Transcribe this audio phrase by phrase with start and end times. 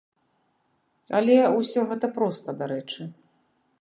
[1.19, 3.01] Але ўсё гэта проста дарэчы.